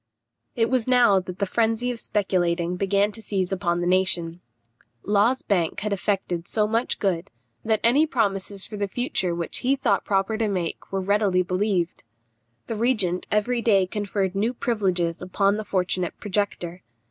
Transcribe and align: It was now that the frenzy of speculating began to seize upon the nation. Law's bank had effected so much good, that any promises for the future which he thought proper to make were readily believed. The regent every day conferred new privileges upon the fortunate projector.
It 0.55 0.67
was 0.71 0.87
now 0.87 1.19
that 1.19 1.37
the 1.37 1.45
frenzy 1.45 1.91
of 1.91 1.99
speculating 1.99 2.75
began 2.75 3.11
to 3.11 3.21
seize 3.21 3.51
upon 3.51 3.81
the 3.81 3.85
nation. 3.85 4.41
Law's 5.03 5.43
bank 5.43 5.81
had 5.81 5.93
effected 5.93 6.47
so 6.47 6.65
much 6.65 6.97
good, 6.97 7.29
that 7.63 7.79
any 7.83 8.07
promises 8.07 8.65
for 8.65 8.77
the 8.77 8.87
future 8.87 9.35
which 9.35 9.59
he 9.59 9.75
thought 9.75 10.03
proper 10.03 10.39
to 10.39 10.47
make 10.47 10.91
were 10.91 11.01
readily 11.01 11.43
believed. 11.43 12.03
The 12.65 12.75
regent 12.75 13.27
every 13.29 13.61
day 13.61 13.85
conferred 13.85 14.33
new 14.33 14.55
privileges 14.55 15.21
upon 15.21 15.57
the 15.57 15.63
fortunate 15.63 16.17
projector. 16.19 16.81